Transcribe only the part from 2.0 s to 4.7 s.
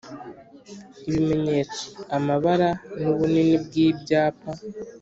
amabara n’ubunini bw’ibyapa